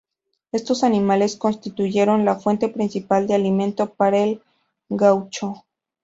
[0.51, 4.41] Estos animales constituyeron la fuente principal de alimento para el
[4.89, 5.63] gaucho.